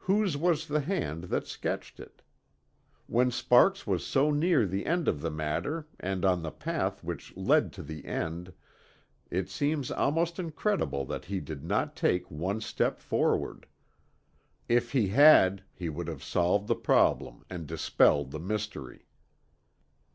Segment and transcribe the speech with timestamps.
[0.00, 2.20] Whose was the hand that sketched it?
[3.06, 7.34] When Sparks was so near the end of the matter and on the path which
[7.38, 8.52] led to the end,
[9.30, 13.66] it seems almost incredible that he did not take one step forward.
[14.68, 19.06] If he had he would have solved the problem and dispelled the mystery.